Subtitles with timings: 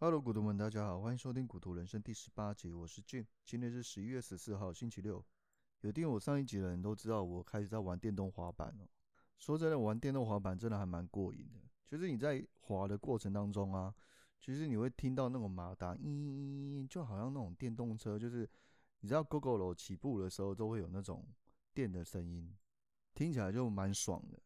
[0.00, 3.26] 哈喽，股徒们，大家好，欢迎收听《股徒人生》第十八集，我是 Jim。
[3.44, 5.22] 今天是十一月十四号，星期六。
[5.82, 8.88] 有听我上一集的人都知道，我开始在玩电动滑板了。
[9.36, 11.60] 说真的，玩电动滑板真的还蛮过瘾的。
[11.86, 13.94] 就是你在滑的过程当中啊，
[14.40, 18.48] 其实你会听到那种马达，咦，就好像那种电动车，就是
[19.00, 21.28] 你知道 Gogoro 起步的时候都会有那种
[21.74, 22.56] 电的声音，
[23.12, 24.40] 听起来就蛮爽的。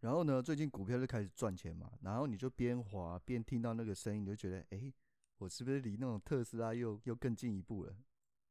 [0.00, 4.92] 然后呢，最近股票就开始赚钱嘛，然后你就边滑边听到那个声音，你就觉得，哎，
[5.38, 7.96] 我是不是离那种特斯拉又又更进一步了？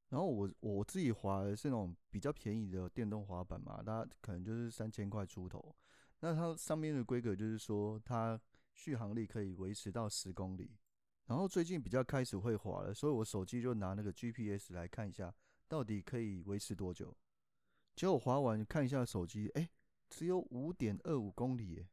[0.09, 5.75] 然后我我自己滑的是那种比较便宜的电动滑板嘛，它可能就是三千块出头。
[6.19, 8.39] 那它上面的规格就是说，它
[8.73, 10.75] 续航力可以维持到十公里。
[11.27, 15.33] 然后最近比较开始会滑了，所以我手机就拿那个 GPS 来看一下，
[15.67, 17.15] 到底可以维持多久。
[17.95, 19.69] 结果滑完看一下手机，哎。
[20.15, 21.85] 只有五点二五公里，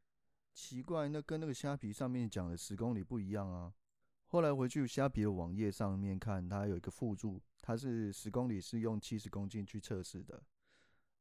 [0.53, 3.73] 奇怪，那跟那个虾皮上面讲的十公里不一样啊。
[4.27, 10.41] 后来回去虾皮的网页上面看，它有一个附注，它是十公里是用七十公斤去测试的。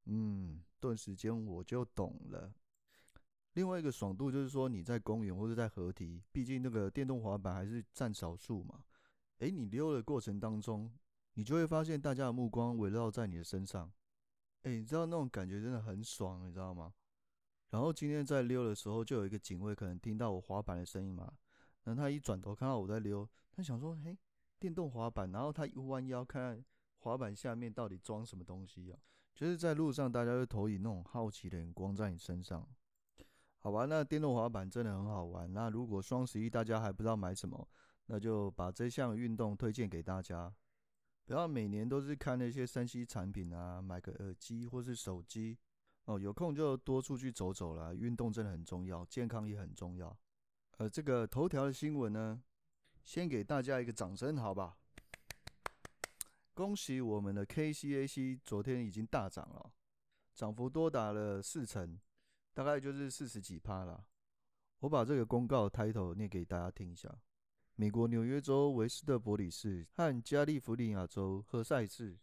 [0.05, 2.55] 嗯，顿时间我就懂了。
[3.55, 8.85] 另外一个爽度就是说，你在公园或者在河堤，毕竟那个电动滑板还是占少数嘛。
[9.39, 10.89] 诶，你溜的过程当中，
[11.35, 13.93] 你就会发现大家的目光围绕在你的身上。
[14.63, 16.93] 哎、你知道那种感觉真的很爽，你知道吗？
[17.71, 21.33] 然后今天在溜的时候，就有一个警卫可能听到我滑板的声音嘛，
[21.85, 24.17] 然后他一转头看到我在溜，他想说：“嘿，
[24.59, 26.65] 电动滑板。”然后他一弯腰看
[26.99, 28.99] 滑板下面到底装什么东西啊？
[29.35, 32.69] 就是在路上，大家会投以那种好奇的眼光在你身上。
[33.59, 35.53] 好吧，那电动滑板真的很好玩。
[35.53, 37.67] 那如果双十一大家还不知道买什么，
[38.07, 40.55] 那就把这项运动推荐给大家。
[41.25, 45.57] 不要每年都是看那些三 C 产品啊，买个耳机或是手机
[46.05, 47.95] 哦，有空就多出去走走啦。
[47.95, 50.17] 运动真的很重要，健康也很重要。
[50.79, 52.43] 呃，这个头条的新闻呢，
[53.05, 54.77] 先给大家一个掌声，好吧？
[56.55, 59.73] 恭喜我们的 KCAC 昨天已经大涨了，
[60.35, 61.99] 涨幅多达了四成，
[62.53, 64.05] 大概就是四十几趴了。
[64.81, 67.09] 我把这个公告 title 念给大家听一下。
[67.83, 72.17] 美国纽约州维斯特伯里市和加利福尼亚州何塞市，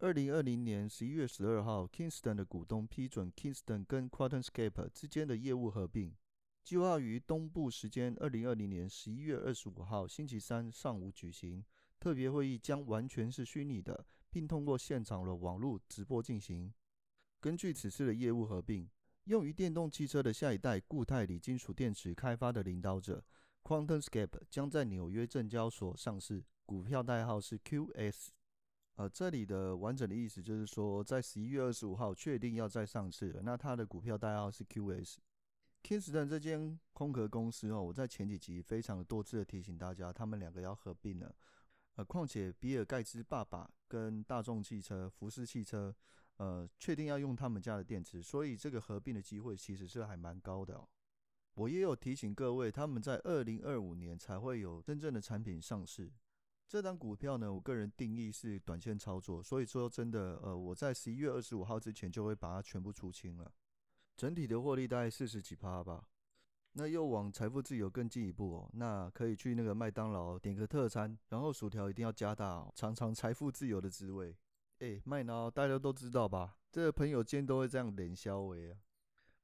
[0.00, 6.12] 二零二零年十一月十二号，Kingston 的股东批准 Kingston 跟 QuantumScape 之间的业务合并，
[6.64, 11.64] 计划于东部时间二零二零年十一月二十五号星期三上午举行。
[12.00, 16.74] 特别会议将完全是虚拟的，并通过现场的网络直播进行。
[17.38, 18.90] 根据此次的业务合并，
[19.26, 23.22] 用于电动汽车的下一代固态锂金属电池开发的领导者。
[23.66, 28.28] QuantumScape 将在纽约证交所上市，股票代号是 QS。
[28.94, 33.42] 呃，这里的完整的意思就是说，在十一月二十五号确定要再上市了。
[33.42, 35.16] 那它的股票代号是 QS。
[35.82, 41.34] Kingston 这间空壳公司哦，我在前几集非常的多次的提醒大家，他们两个要合并了。
[41.96, 45.92] 呃，况且比尔盖茨爸爸跟大众汽车、福斯汽车，
[46.36, 50.88] 呃，确定要用他们家的电池，所以这个合并的机会其实是还蛮高的哦。
[51.56, 56.12] 我也有提醒各位，他们在二零二五年才会有真正的产品上市。
[56.68, 63.50] 这档股票呢，我个人定义是短线操作，所以说真的，呃，我在十一月二十五号之前就会把它全部出清了。
[64.18, 66.06] 整体的获利大概四十几趴吧。
[66.72, 74.36] 那又往财富自由更进一步哦，那可以去那个麦当劳点个特餐，然后薯条一定要加大哦，尝尝财富自由的滋味。
[74.80, 76.58] 诶，麦当劳大家都知道吧？
[76.70, 78.78] 这个朋友间都会这样连销为啊。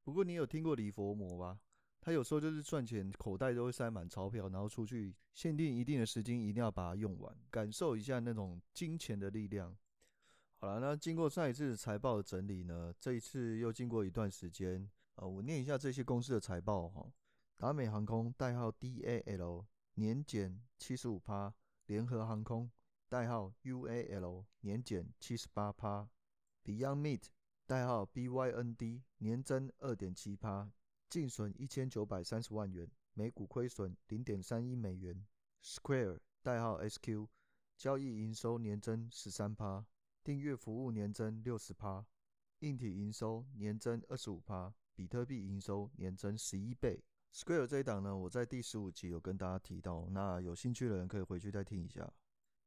[0.03, 1.59] 不过你有听过李佛摩吧？
[2.05, 9.73] 他有时候就是赚钱，口袋都会塞满钞票，然后出去限定一定的时间，一定要把它用完，感受一下那种金钱的力量。
[10.59, 17.09] 好了，那经过上一次财报的整理呢，这一次又经过一段时间，呃，我念一下这些公司的财报哈。
[17.57, 19.65] 达美航空代号 DAL
[19.95, 21.55] 年减七十五趴，
[21.87, 22.69] 联合航空
[23.09, 26.09] 代号 UAL 年减七十八趴
[26.65, 27.23] ，Beyond Meat
[27.65, 30.69] 代号 BYND 年增二点七趴。
[31.13, 35.27] 净损一千九百三十万元，每股亏损零点三一美元。
[35.63, 37.29] Square 代号 SQ，
[37.77, 39.85] 交易营收年增十三趴，
[40.25, 42.07] 订阅服务年增六十趴，
[42.61, 47.05] 硬体营收年增二十五趴，比特币营收年增十一倍。
[47.35, 52.11] Square 这一档呢，我在第十五集有跟大家提到，那有兴趣的人可以回去再听一下。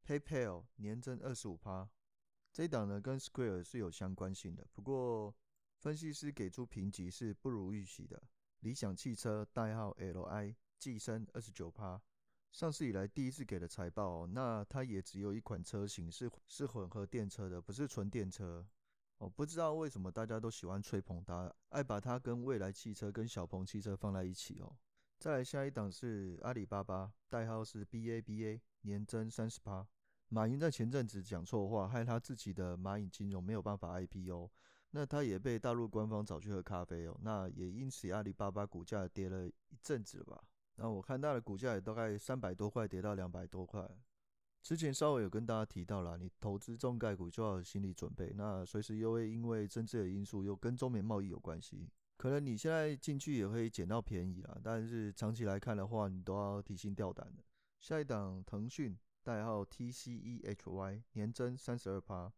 [0.06, 1.90] PayPal 年增二十五趴，
[2.52, 5.34] 这一档呢跟 Square 是有相关性的，不过
[5.80, 8.22] 分析师给出评级是不如预期的。
[8.60, 12.00] 理想汽车代号 LI，季升二十九趴，
[12.52, 14.26] 上市以来第一次给的财报。
[14.26, 18.66] 那它也只有一款车型是是混合电车的，不是纯电车
[19.18, 19.28] 哦。
[19.28, 24.76] 不知道为什么大家都喜欢吹捧它，爱把它跟蔚来汽车跟小鹏汽车放在一起哦。
[25.18, 29.86] 再来下一档是阿里巴巴，代号是 BABA，年增三十趴。
[30.28, 34.50] 马云在前阵子讲错话，害他自己的蚂蚁金融没有办法 IPO，
[34.96, 37.14] 那他也被大陆官方找去喝咖啡哦。
[37.20, 40.42] 那也因此阿里巴巴股价跌了一阵子了吧？
[40.76, 43.86] 那我看他的股价也大概三百多块跌到两百多块。
[44.62, 57.44] 之前稍微有跟大家提到了，你投资中概股就要有心理准备，那随时又会因为政治的因素又跟中美贸易有关系，可能你现在进去也会捡到便宜啦，但是长期来看的话，你都要提心吊胆的。
[57.80, 58.98] 下一档腾讯。
[59.26, 62.32] 代号 TCEHY 年增三十二趴，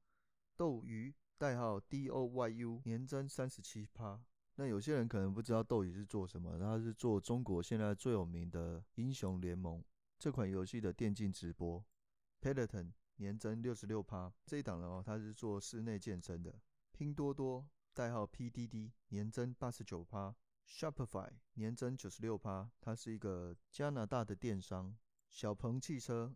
[0.57, 4.21] 斗鱼代号 DOYU 年增三十七趴。
[4.57, 9.83] 那有些人可能不知道斗鱼是做什么，它是做中国现在最有名的英雄联盟
[10.19, 11.83] 这款游戏的电竞直播。
[12.43, 16.61] Peloton 年增六十六趴，这一档呢，它是做室内健身的。
[16.91, 20.35] 拼多多代号 PDD 年增八十九趴
[20.67, 24.97] ，Shopify 年增九十六趴，它是一个加拿大的电商。
[25.31, 26.35] 小鹏汽车。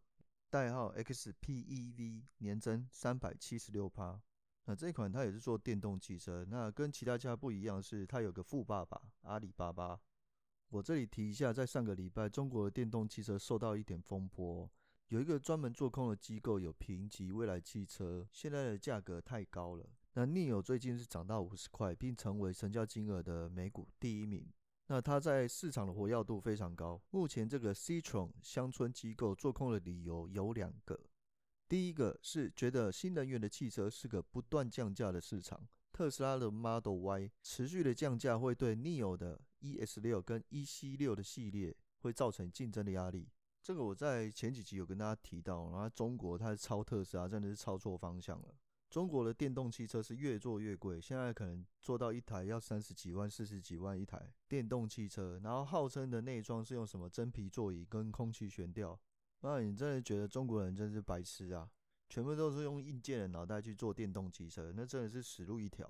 [0.50, 4.20] 代号 XPEV 年增三百七十六趴，
[4.64, 9.98] 那这款它也是做电动汽车，那跟其他家不一样是它有个富爸爸阿里巴巴。
[10.70, 14.70] 我这里提一下，在上个礼拜，中国的电动汽车受到一点风波，
[15.08, 24.50] 有一个专门做空的机构有评级未来汽车现在的价格太高了，那 NIO 最近是涨到五十块，并成为成交金额的美股第一名。
[24.86, 27.00] 那它在市场的活跃度非常高。
[27.10, 30.98] 目前这个 Citron 乡村机构做空的理由有两个，
[31.72, 43.26] 第一个是觉得新能源的汽车是个不断降价的市场，特斯拉的 Model Y 持续的降价会对 NIO 的 ES 六跟 EC 六的系列会造成竞争的压力。
[43.62, 48.54] 这个我在前几集有跟大家提到，然后中国它是超特斯拉，真的是超错方向了。
[48.90, 59.00] 中国的电动汽车是越做越贵，现在可能做到一台要三十几万、四十几万一台电动汽车，然后号称的内装是用什么真皮座椅跟空气悬吊，
[59.42, 61.70] 那你真的觉得中国人真是白痴啊？
[62.08, 65.86] 全部都是用硬件的脑袋去做电动汽车，那真的是死路一条。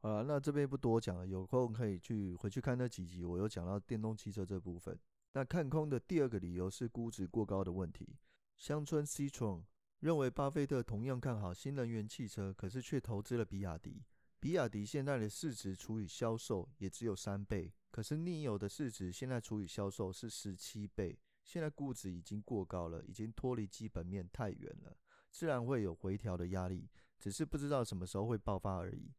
[0.00, 4.98] 好了，那这边不多讲了，有空可以去回去看那几集，我有讲到电动汽车这部分。
[5.32, 8.16] 那看空的第二个理由是估值过高的问题，
[8.56, 9.64] 乡村 Citron。
[10.00, 14.02] 认为巴菲特同样看好新能源汽车，可是却投资了比亚迪。
[14.40, 24.96] 比亚迪现在的市值除以销售也只有三倍，可是 NIO 的市值现在除以销售是十七倍，现在估值已经过高了，已经脱离基本面太远了，
[25.30, 29.12] 自然会有回调的压力，只是不知道什么时候会爆发而已。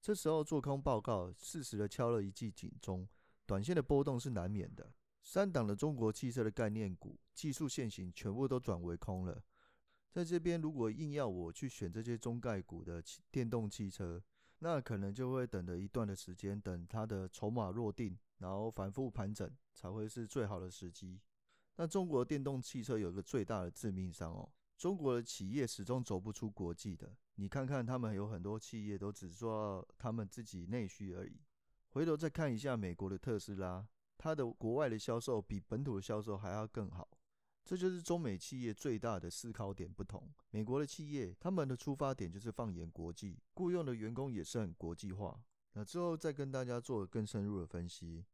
[0.00, 3.08] 这时候做空报告适时的敲了一记警钟，
[3.46, 4.92] 短线的波动是难免的。
[5.22, 9.42] 三档的中国汽车的概念股技术线型全部都转为空了。
[10.10, 14.22] 在这边，如果硬要我去选这些中概股的电动汽车，
[14.60, 21.20] 那可能就会等了一段的时间，等它的筹码落定，然后反复盘整，才会是最好的时机。
[21.80, 24.46] 那中国电动汽车有一个最大的致命伤哦，
[24.76, 27.16] 中国的企业始终走不出国际的。
[27.36, 31.40] 你看看他们有很多企业都只做他们自己内需而已。
[31.92, 33.88] 回头再看一下美国的特斯拉，
[34.18, 37.08] 它的国外的销售比本土的销售还要更好。
[37.64, 40.30] 这就是中美企业最大的思考点不同。
[40.50, 45.42] 美国的企业，他们的出发点就是放眼国际，雇佣的员工也是很国际化。
[45.72, 48.26] 那之后再跟大家做更深入的分析。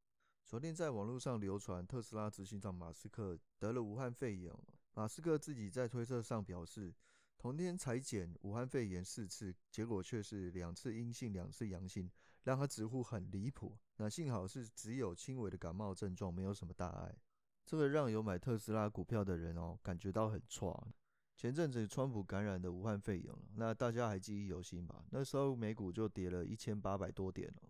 [0.46, 4.54] 昨天在网络上流传，特斯拉执行长马斯克得了武汉肺炎。
[4.94, 6.94] 马斯克自己在推特上表示，
[7.36, 12.08] 同天采检武汉肺炎四次，结果却是两次阴性，两次阳性，
[12.44, 13.76] 让他直呼很离谱。
[13.96, 17.12] 那幸好是只有轻微的感冒症状，没有什么大碍。
[17.64, 20.86] 这个让有买特斯拉股票的人哦感觉到很错。
[21.36, 25.04] 前阵子川普感染的武汉肺炎，那大家还记忆犹新吧？
[25.10, 27.68] 那时候美股就跌了一千八百多点哦。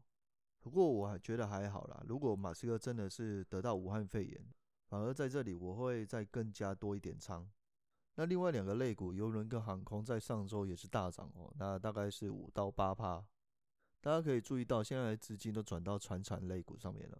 [0.60, 2.02] 不过我还觉得还好啦。
[2.08, 4.46] 如果马斯克真的是得到武汉肺炎，
[4.88, 7.48] 反而在这里我会再更加多一点仓。
[8.16, 11.52] 那另外两个类股，邮轮跟航空，在上周也是大涨哦。
[11.58, 13.24] 那大概是五到八趴。
[14.00, 17.18] 大家可以注意到，现在资金都转到船产类股上面了。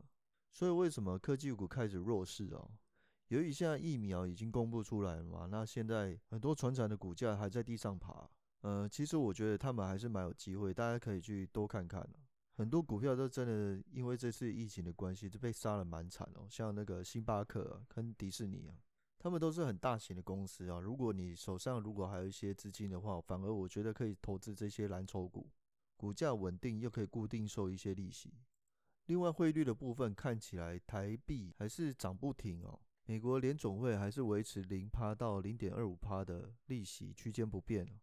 [0.53, 2.71] 所以为什么科技股开始弱势哦？
[3.29, 8.31] 由于现在疫苗已经公布出来了嘛，那现在很多船产的股价还在地上爬。
[8.63, 12.09] 呃，其实我觉得他们还是蛮有机会，大家可以去多看看。
[12.57, 16.47] 很多股票都真的因为这次疫情的关系，就被杀了蛮惨哦。
[16.49, 18.75] 像那个星巴克啊，跟迪士尼啊，
[19.19, 20.81] 他们都是很大型的公司啊。
[20.81, 25.51] 如果你手上如果还有一些资金的话，反而我觉得可以投资这些蓝筹股，
[25.99, 28.33] 股价稳定又可以固定收一些利息。
[29.05, 32.81] 另外汇率的部分看起来台币还是涨不停哦。
[33.05, 38.01] 美国联总会还是维持零趴到零点二五趴的利息区间不变哦。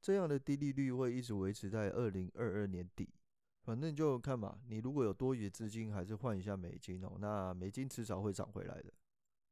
[0.00, 3.10] 这样的低利率会一直维持在二零二二年底。
[3.62, 4.60] 反正就看嘛。
[4.68, 7.16] 你如果有多余的资金，还是换一下美金哦。
[7.18, 8.92] 那美金迟早会涨回来的。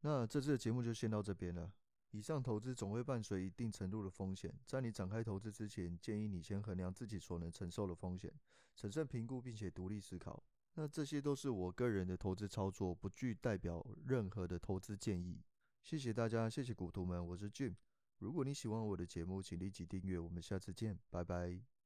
[0.00, 1.72] 那这次的节目就先到这边了。
[2.12, 8.32] 以上投资总会伴随一定程度的风险，在你展开投资之前，建议你先衡量自己所能承受的风险，
[8.74, 10.42] 审慎评估并且独立思考。
[10.74, 15.42] 那这些都是我个人的投资操作，不具代表任何的投资建议。
[15.82, 17.74] 谢谢大家，谢谢股徒们，我是 Jim。
[18.20, 20.18] 如果你喜欢我的节目，请立即订阅。
[20.18, 21.77] 我们下次见，拜拜。